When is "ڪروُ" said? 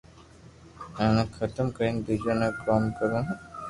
2.97-3.19